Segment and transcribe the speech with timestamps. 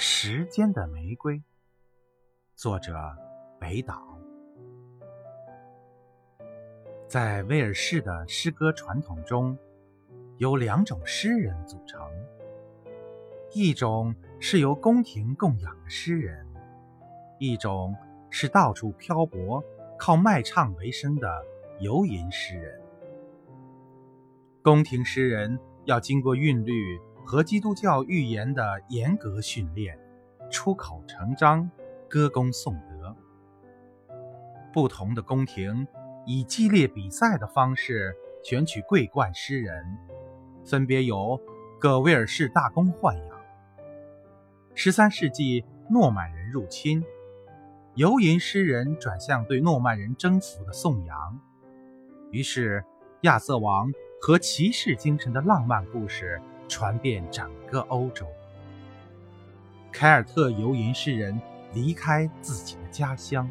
[0.00, 1.42] 时间的玫瑰，
[2.54, 2.94] 作者
[3.58, 4.00] 北岛。
[7.08, 9.58] 在威尔士的诗歌传统中，
[10.36, 12.00] 由两种诗人组成：
[13.50, 16.46] 一种是由宫廷供养的诗人，
[17.40, 17.92] 一种
[18.30, 19.60] 是到处漂泊、
[19.98, 21.44] 靠卖唱为生的
[21.80, 22.80] 游吟诗人。
[24.62, 27.00] 宫廷诗人要经过韵律。
[27.28, 29.98] 和基督教预言的严格训练，
[30.50, 31.70] 出口成章，
[32.08, 33.14] 歌功颂德。
[34.72, 35.86] 不同的宫廷
[36.24, 39.98] 以激烈比赛的方式选取桂冠诗人，
[40.64, 41.38] 分别由
[41.78, 43.38] 各威尔士大公豢养。
[44.74, 47.04] 十三世纪诺曼人入侵，
[47.92, 51.38] 游吟诗人转向对诺曼人征服的颂扬，
[52.30, 52.82] 于是
[53.20, 56.40] 亚瑟王和骑士精神的浪漫故事。
[56.68, 58.26] 传遍整个欧洲。
[59.90, 61.40] 凯尔特游吟诗人
[61.72, 63.50] 离开自己的家乡，